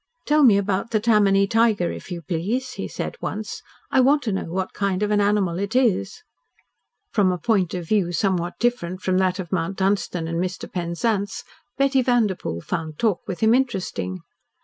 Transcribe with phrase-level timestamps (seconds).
[0.25, 3.61] "Tell me about the Tammany Tiger, if you please," he said once.
[3.91, 6.23] "I want to know what kind of an animal it is."
[7.11, 10.67] From a point of view somewhat different from that of Mount Dunstan and Mr.
[10.67, 11.43] Penzance,
[11.77, 14.21] Betty Vanderpoel found talk with him interesting.